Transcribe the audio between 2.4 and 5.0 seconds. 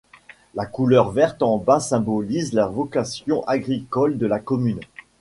la vocation agricole de la commune.